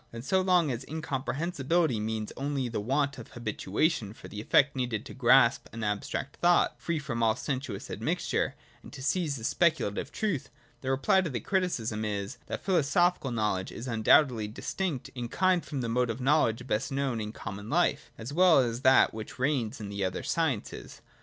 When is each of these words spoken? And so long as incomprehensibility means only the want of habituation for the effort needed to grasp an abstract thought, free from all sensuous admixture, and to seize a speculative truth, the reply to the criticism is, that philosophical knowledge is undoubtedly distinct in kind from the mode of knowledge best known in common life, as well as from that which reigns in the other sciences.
And 0.11 0.25
so 0.25 0.41
long 0.41 0.71
as 0.71 0.83
incomprehensibility 0.89 1.99
means 1.99 2.33
only 2.35 2.67
the 2.67 2.79
want 2.79 3.19
of 3.19 3.27
habituation 3.33 4.13
for 4.13 4.27
the 4.27 4.41
effort 4.41 4.75
needed 4.75 5.05
to 5.05 5.13
grasp 5.13 5.69
an 5.71 5.83
abstract 5.83 6.37
thought, 6.37 6.75
free 6.81 6.97
from 6.97 7.21
all 7.21 7.35
sensuous 7.35 7.87
admixture, 7.91 8.55
and 8.81 8.91
to 8.93 9.03
seize 9.03 9.37
a 9.37 9.43
speculative 9.43 10.11
truth, 10.11 10.49
the 10.81 10.89
reply 10.89 11.21
to 11.21 11.29
the 11.29 11.39
criticism 11.39 12.03
is, 12.03 12.37
that 12.47 12.63
philosophical 12.65 13.29
knowledge 13.29 13.71
is 13.71 13.87
undoubtedly 13.87 14.47
distinct 14.47 15.09
in 15.13 15.29
kind 15.29 15.63
from 15.63 15.81
the 15.81 15.87
mode 15.87 16.09
of 16.09 16.19
knowledge 16.19 16.65
best 16.65 16.91
known 16.91 17.21
in 17.21 17.31
common 17.31 17.69
life, 17.69 18.09
as 18.17 18.33
well 18.33 18.57
as 18.57 18.77
from 18.77 18.81
that 18.81 19.13
which 19.13 19.37
reigns 19.37 19.79
in 19.79 19.89
the 19.89 20.03
other 20.03 20.23
sciences. 20.23 21.01